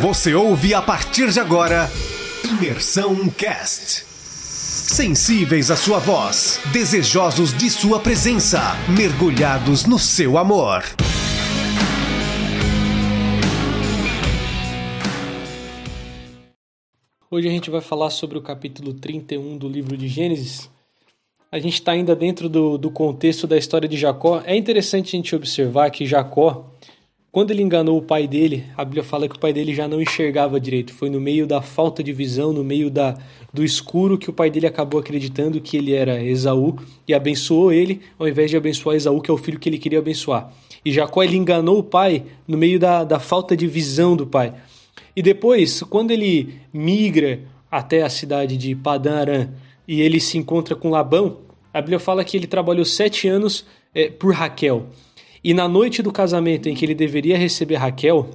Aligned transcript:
Você 0.00 0.34
ouve 0.34 0.74
a 0.74 0.82
partir 0.82 1.30
de 1.30 1.40
agora 1.40 1.88
Imersão 2.44 3.30
Cast. 3.30 4.04
Sensíveis 4.04 5.70
à 5.70 5.76
sua 5.76 5.98
voz, 5.98 6.60
desejosos 6.70 7.56
de 7.56 7.70
sua 7.70 7.98
presença, 7.98 8.60
mergulhados 8.94 9.86
no 9.86 9.98
seu 9.98 10.36
amor. 10.36 10.84
Hoje 17.30 17.48
a 17.48 17.50
gente 17.50 17.70
vai 17.70 17.80
falar 17.80 18.10
sobre 18.10 18.36
o 18.36 18.42
capítulo 18.42 18.92
31 18.92 19.56
do 19.56 19.66
livro 19.66 19.96
de 19.96 20.08
Gênesis. 20.08 20.70
A 21.50 21.58
gente 21.58 21.74
está 21.74 21.92
ainda 21.92 22.14
dentro 22.14 22.50
do, 22.50 22.76
do 22.76 22.90
contexto 22.90 23.46
da 23.46 23.56
história 23.56 23.88
de 23.88 23.96
Jacó. 23.96 24.42
É 24.44 24.54
interessante 24.54 25.16
a 25.16 25.18
gente 25.18 25.34
observar 25.34 25.90
que 25.90 26.04
Jacó, 26.04 26.70
quando 27.36 27.50
ele 27.50 27.62
enganou 27.62 27.98
o 27.98 28.02
pai 28.02 28.26
dele, 28.26 28.64
a 28.74 28.82
Bíblia 28.82 29.04
fala 29.04 29.28
que 29.28 29.36
o 29.36 29.38
pai 29.38 29.52
dele 29.52 29.74
já 29.74 29.86
não 29.86 30.00
enxergava 30.00 30.58
direito. 30.58 30.94
Foi 30.94 31.10
no 31.10 31.20
meio 31.20 31.46
da 31.46 31.60
falta 31.60 32.02
de 32.02 32.10
visão, 32.10 32.50
no 32.50 32.64
meio 32.64 32.90
da, 32.90 33.14
do 33.52 33.62
escuro, 33.62 34.16
que 34.16 34.30
o 34.30 34.32
pai 34.32 34.48
dele 34.48 34.66
acabou 34.66 34.98
acreditando 34.98 35.60
que 35.60 35.76
ele 35.76 35.92
era 35.92 36.18
Esaú 36.24 36.78
e 37.06 37.12
abençoou 37.12 37.70
ele, 37.70 38.00
ao 38.18 38.26
invés 38.26 38.48
de 38.48 38.56
abençoar 38.56 38.96
Esaú, 38.96 39.20
que 39.20 39.30
é 39.30 39.34
o 39.34 39.36
filho 39.36 39.58
que 39.58 39.68
ele 39.68 39.76
queria 39.76 39.98
abençoar. 39.98 40.50
E 40.82 40.90
Jacó 40.90 41.22
ele 41.22 41.36
enganou 41.36 41.78
o 41.78 41.82
pai 41.82 42.24
no 42.48 42.56
meio 42.56 42.80
da, 42.80 43.04
da 43.04 43.20
falta 43.20 43.54
de 43.54 43.66
visão 43.66 44.16
do 44.16 44.26
pai. 44.26 44.54
E 45.14 45.20
depois, 45.20 45.82
quando 45.82 46.12
ele 46.12 46.54
migra 46.72 47.40
até 47.70 48.00
a 48.00 48.08
cidade 48.08 48.56
de 48.56 48.74
Padan 48.74 49.14
Aram 49.14 49.48
e 49.86 50.00
ele 50.00 50.20
se 50.20 50.38
encontra 50.38 50.74
com 50.74 50.88
Labão, 50.88 51.40
a 51.70 51.82
Bíblia 51.82 52.00
fala 52.00 52.24
que 52.24 52.34
ele 52.34 52.46
trabalhou 52.46 52.86
sete 52.86 53.28
anos 53.28 53.66
é, 53.94 54.08
por 54.08 54.32
Raquel. 54.32 54.86
E 55.46 55.54
na 55.54 55.68
noite 55.68 56.02
do 56.02 56.10
casamento 56.10 56.68
em 56.68 56.74
que 56.74 56.84
ele 56.84 56.92
deveria 56.92 57.38
receber 57.38 57.76
Raquel, 57.76 58.30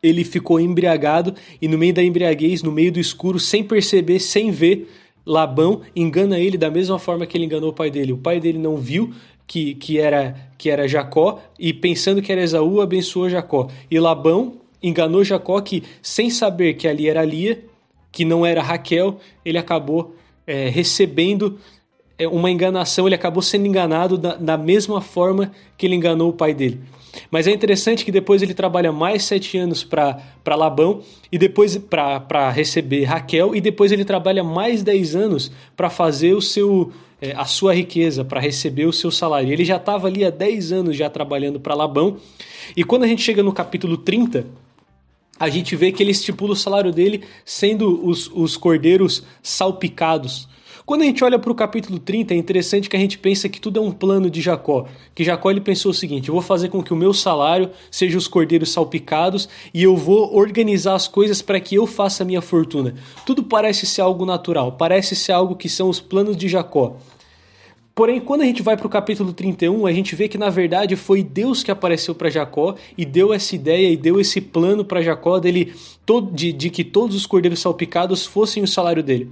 ele 0.00 0.22
ficou 0.22 0.60
embriagado 0.60 1.34
e 1.60 1.66
no 1.66 1.76
meio 1.76 1.92
da 1.92 2.04
embriaguez, 2.04 2.62
no 2.62 2.70
meio 2.70 2.92
do 2.92 3.00
escuro, 3.00 3.40
sem 3.40 3.64
perceber, 3.64 4.20
sem 4.20 4.52
ver, 4.52 4.88
Labão 5.26 5.80
engana 5.96 6.38
ele 6.38 6.56
da 6.56 6.70
mesma 6.70 7.00
forma 7.00 7.26
que 7.26 7.36
ele 7.36 7.46
enganou 7.46 7.70
o 7.70 7.72
pai 7.72 7.90
dele. 7.90 8.12
O 8.12 8.16
pai 8.16 8.38
dele 8.38 8.58
não 8.58 8.76
viu 8.76 9.12
que, 9.44 9.74
que, 9.74 9.98
era, 9.98 10.36
que 10.56 10.70
era 10.70 10.86
Jacó 10.86 11.42
e 11.58 11.74
pensando 11.74 12.22
que 12.22 12.30
era 12.30 12.44
Esaú, 12.44 12.80
abençoou 12.80 13.28
Jacó. 13.28 13.68
E 13.90 13.98
Labão 13.98 14.52
enganou 14.80 15.24
Jacó 15.24 15.60
que, 15.60 15.82
sem 16.00 16.30
saber 16.30 16.74
que 16.74 16.86
ali 16.86 17.08
era 17.08 17.24
Lia, 17.24 17.60
que 18.12 18.24
não 18.24 18.46
era 18.46 18.62
Raquel, 18.62 19.18
ele 19.44 19.58
acabou 19.58 20.14
é, 20.46 20.68
recebendo 20.68 21.58
uma 22.30 22.50
enganação, 22.50 23.06
ele 23.06 23.14
acabou 23.14 23.42
sendo 23.42 23.66
enganado 23.66 24.16
da, 24.16 24.36
da 24.36 24.56
mesma 24.56 25.00
forma 25.00 25.50
que 25.76 25.86
ele 25.86 25.94
enganou 25.94 26.30
o 26.30 26.32
pai 26.32 26.54
dele. 26.54 26.80
Mas 27.30 27.46
é 27.46 27.52
interessante 27.52 28.04
que 28.04 28.12
depois 28.12 28.42
ele 28.42 28.54
trabalha 28.54 28.92
mais 28.92 29.24
sete 29.24 29.56
anos 29.56 29.84
para 29.84 30.20
Labão 30.56 31.02
e 31.30 31.38
depois 31.38 31.76
para 31.76 32.50
receber 32.50 33.04
Raquel 33.04 33.54
e 33.54 33.60
depois 33.60 33.92
ele 33.92 34.04
trabalha 34.04 34.42
mais 34.42 34.82
dez 34.82 35.14
anos 35.14 35.50
para 35.76 35.90
fazer 35.90 36.34
o 36.34 36.40
seu 36.40 36.92
é, 37.20 37.32
a 37.32 37.44
sua 37.44 37.72
riqueza, 37.72 38.24
para 38.24 38.40
receber 38.40 38.86
o 38.86 38.92
seu 38.92 39.10
salário. 39.10 39.50
Ele 39.50 39.64
já 39.64 39.76
estava 39.76 40.08
ali 40.08 40.24
há 40.24 40.30
dez 40.30 40.72
anos 40.72 40.96
já 40.96 41.08
trabalhando 41.08 41.60
para 41.60 41.74
Labão 41.74 42.18
e 42.76 42.84
quando 42.84 43.04
a 43.04 43.06
gente 43.06 43.22
chega 43.22 43.42
no 43.42 43.52
capítulo 43.52 43.96
30, 43.96 44.46
a 45.38 45.48
gente 45.48 45.74
vê 45.74 45.90
que 45.90 46.02
ele 46.02 46.12
estipula 46.12 46.52
o 46.52 46.56
salário 46.56 46.92
dele 46.92 47.22
sendo 47.44 48.06
os, 48.06 48.30
os 48.32 48.56
cordeiros 48.56 49.24
salpicados. 49.42 50.48
Quando 50.86 51.00
a 51.00 51.06
gente 51.06 51.24
olha 51.24 51.38
para 51.38 51.50
o 51.50 51.54
capítulo 51.54 51.98
30, 51.98 52.34
é 52.34 52.36
interessante 52.36 52.90
que 52.90 52.96
a 52.96 53.00
gente 53.00 53.16
pensa 53.16 53.48
que 53.48 53.58
tudo 53.58 53.78
é 53.78 53.82
um 53.82 53.90
plano 53.90 54.28
de 54.28 54.42
Jacó. 54.42 54.86
Que 55.14 55.24
Jacó 55.24 55.50
ele 55.50 55.62
pensou 55.62 55.92
o 55.92 55.94
seguinte: 55.94 56.28
eu 56.28 56.34
vou 56.34 56.42
fazer 56.42 56.68
com 56.68 56.82
que 56.82 56.92
o 56.92 56.96
meu 56.96 57.14
salário 57.14 57.70
seja 57.90 58.18
os 58.18 58.28
cordeiros 58.28 58.70
salpicados 58.70 59.48
e 59.72 59.82
eu 59.82 59.96
vou 59.96 60.36
organizar 60.36 60.94
as 60.94 61.08
coisas 61.08 61.40
para 61.40 61.58
que 61.58 61.76
eu 61.76 61.86
faça 61.86 62.22
a 62.22 62.26
minha 62.26 62.42
fortuna. 62.42 62.94
Tudo 63.24 63.42
parece 63.42 63.86
ser 63.86 64.02
algo 64.02 64.26
natural, 64.26 64.72
parece 64.72 65.16
ser 65.16 65.32
algo 65.32 65.56
que 65.56 65.70
são 65.70 65.88
os 65.88 66.00
planos 66.00 66.36
de 66.36 66.48
Jacó. 66.48 66.98
Porém, 67.94 68.20
quando 68.20 68.42
a 68.42 68.44
gente 68.44 68.60
vai 68.60 68.76
para 68.76 68.86
o 68.86 68.90
capítulo 68.90 69.32
31, 69.32 69.86
a 69.86 69.92
gente 69.92 70.14
vê 70.14 70.28
que 70.28 70.36
na 70.36 70.50
verdade 70.50 70.96
foi 70.96 71.22
Deus 71.22 71.62
que 71.62 71.70
apareceu 71.70 72.14
para 72.14 72.28
Jacó 72.28 72.74
e 72.98 73.06
deu 73.06 73.32
essa 73.32 73.54
ideia 73.54 73.88
e 73.88 73.96
deu 73.96 74.20
esse 74.20 74.38
plano 74.38 74.84
para 74.84 75.00
Jacó 75.00 75.38
dele 75.38 75.72
de, 76.32 76.52
de 76.52 76.68
que 76.68 76.84
todos 76.84 77.16
os 77.16 77.24
cordeiros 77.24 77.60
salpicados 77.60 78.26
fossem 78.26 78.62
o 78.62 78.68
salário 78.68 79.02
dele. 79.02 79.30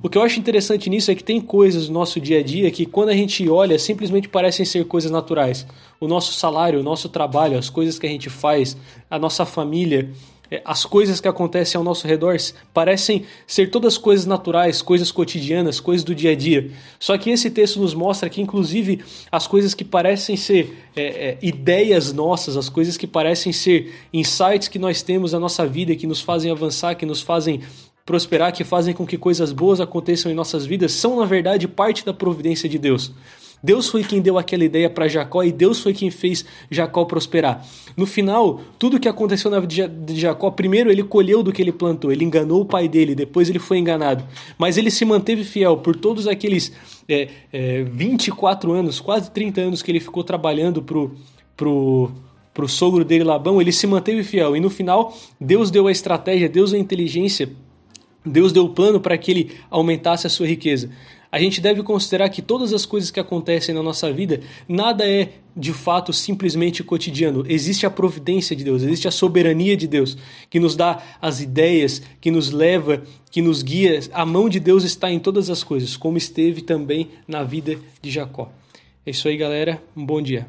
O 0.00 0.08
que 0.08 0.16
eu 0.16 0.22
acho 0.22 0.38
interessante 0.38 0.88
nisso 0.88 1.10
é 1.10 1.14
que 1.14 1.24
tem 1.24 1.40
coisas 1.40 1.88
no 1.88 1.94
nosso 1.94 2.20
dia 2.20 2.38
a 2.38 2.42
dia 2.42 2.70
que, 2.70 2.86
quando 2.86 3.08
a 3.08 3.14
gente 3.14 3.48
olha, 3.48 3.78
simplesmente 3.78 4.28
parecem 4.28 4.64
ser 4.64 4.84
coisas 4.84 5.10
naturais. 5.10 5.66
O 5.98 6.06
nosso 6.06 6.32
salário, 6.34 6.78
o 6.78 6.82
nosso 6.84 7.08
trabalho, 7.08 7.58
as 7.58 7.68
coisas 7.68 7.98
que 7.98 8.06
a 8.06 8.10
gente 8.10 8.30
faz, 8.30 8.76
a 9.10 9.18
nossa 9.18 9.44
família, 9.44 10.08
é, 10.50 10.62
as 10.64 10.84
coisas 10.84 11.20
que 11.20 11.28
acontecem 11.28 11.76
ao 11.76 11.84
nosso 11.84 12.06
redor 12.06 12.36
parecem 12.72 13.24
ser 13.46 13.70
todas 13.70 13.98
coisas 13.98 14.24
naturais, 14.24 14.80
coisas 14.80 15.10
cotidianas, 15.10 15.80
coisas 15.80 16.04
do 16.04 16.14
dia 16.14 16.30
a 16.30 16.34
dia. 16.34 16.70
Só 16.98 17.18
que 17.18 17.30
esse 17.30 17.50
texto 17.50 17.80
nos 17.80 17.92
mostra 17.92 18.30
que, 18.30 18.40
inclusive, 18.40 19.02
as 19.30 19.46
coisas 19.46 19.74
que 19.74 19.84
parecem 19.84 20.36
ser 20.36 20.86
é, 20.96 21.02
é, 21.02 21.38
ideias 21.42 22.12
nossas, 22.12 22.56
as 22.56 22.68
coisas 22.68 22.96
que 22.96 23.06
parecem 23.06 23.52
ser 23.52 23.92
insights 24.12 24.68
que 24.68 24.78
nós 24.78 25.02
temos 25.02 25.32
na 25.32 25.40
nossa 25.40 25.66
vida, 25.66 25.94
que 25.96 26.06
nos 26.06 26.20
fazem 26.20 26.50
avançar, 26.50 26.94
que 26.94 27.04
nos 27.04 27.20
fazem 27.20 27.60
prosperar, 28.08 28.54
que 28.54 28.64
fazem 28.64 28.94
com 28.94 29.06
que 29.06 29.18
coisas 29.18 29.52
boas 29.52 29.82
aconteçam 29.82 30.32
em 30.32 30.34
nossas 30.34 30.64
vidas, 30.64 30.92
são, 30.92 31.18
na 31.18 31.26
verdade, 31.26 31.68
parte 31.68 32.06
da 32.06 32.14
providência 32.14 32.66
de 32.66 32.78
Deus. 32.78 33.12
Deus 33.62 33.86
foi 33.86 34.02
quem 34.02 34.22
deu 34.22 34.38
aquela 34.38 34.64
ideia 34.64 34.88
para 34.88 35.06
Jacó 35.08 35.42
e 35.42 35.52
Deus 35.52 35.80
foi 35.80 35.92
quem 35.92 36.10
fez 36.10 36.42
Jacó 36.70 37.04
prosperar. 37.04 37.66
No 37.94 38.06
final, 38.06 38.62
tudo 38.78 38.98
que 38.98 39.08
aconteceu 39.08 39.50
na 39.50 39.60
vida 39.60 39.86
de 39.86 40.18
Jacó, 40.18 40.50
primeiro 40.50 40.90
ele 40.90 41.02
colheu 41.02 41.42
do 41.42 41.52
que 41.52 41.60
ele 41.60 41.72
plantou, 41.72 42.10
ele 42.10 42.24
enganou 42.24 42.62
o 42.62 42.64
pai 42.64 42.88
dele, 42.88 43.14
depois 43.14 43.50
ele 43.50 43.58
foi 43.58 43.76
enganado. 43.76 44.24
Mas 44.56 44.78
ele 44.78 44.90
se 44.90 45.04
manteve 45.04 45.44
fiel 45.44 45.76
por 45.76 45.94
todos 45.94 46.26
aqueles 46.26 46.72
é, 47.06 47.28
é, 47.52 47.82
24 47.82 48.72
anos, 48.72 49.00
quase 49.00 49.30
30 49.30 49.60
anos 49.60 49.82
que 49.82 49.90
ele 49.90 50.00
ficou 50.00 50.24
trabalhando 50.24 50.82
pro, 50.82 51.14
pro, 51.54 52.10
pro 52.54 52.66
sogro 52.66 53.04
dele 53.04 53.24
Labão, 53.24 53.60
ele 53.60 53.72
se 53.72 53.86
manteve 53.86 54.22
fiel. 54.22 54.56
E 54.56 54.60
no 54.60 54.70
final, 54.70 55.14
Deus 55.38 55.70
deu 55.70 55.88
a 55.88 55.92
estratégia, 55.92 56.48
Deus 56.48 56.72
a 56.72 56.78
inteligência 56.78 57.50
Deus 58.24 58.52
deu 58.52 58.64
o 58.64 58.70
plano 58.70 59.00
para 59.00 59.16
que 59.16 59.30
ele 59.30 59.56
aumentasse 59.70 60.26
a 60.26 60.30
sua 60.30 60.46
riqueza. 60.46 60.90
A 61.30 61.38
gente 61.38 61.60
deve 61.60 61.82
considerar 61.82 62.30
que 62.30 62.40
todas 62.40 62.72
as 62.72 62.86
coisas 62.86 63.10
que 63.10 63.20
acontecem 63.20 63.74
na 63.74 63.82
nossa 63.82 64.10
vida, 64.10 64.40
nada 64.66 65.06
é 65.06 65.32
de 65.54 65.74
fato 65.74 66.10
simplesmente 66.10 66.82
cotidiano. 66.82 67.44
Existe 67.46 67.84
a 67.84 67.90
providência 67.90 68.56
de 68.56 68.64
Deus, 68.64 68.82
existe 68.82 69.06
a 69.06 69.10
soberania 69.10 69.76
de 69.76 69.86
Deus, 69.86 70.16
que 70.48 70.58
nos 70.58 70.74
dá 70.74 71.02
as 71.20 71.42
ideias, 71.42 72.00
que 72.18 72.30
nos 72.30 72.50
leva, 72.50 73.02
que 73.30 73.42
nos 73.42 73.62
guia. 73.62 74.00
A 74.12 74.24
mão 74.24 74.48
de 74.48 74.58
Deus 74.58 74.84
está 74.84 75.10
em 75.10 75.18
todas 75.18 75.50
as 75.50 75.62
coisas, 75.62 75.98
como 75.98 76.16
esteve 76.16 76.62
também 76.62 77.10
na 77.26 77.42
vida 77.42 77.78
de 78.00 78.10
Jacó. 78.10 78.50
É 79.04 79.10
isso 79.10 79.28
aí, 79.28 79.36
galera. 79.36 79.82
Um 79.94 80.06
bom 80.06 80.22
dia. 80.22 80.46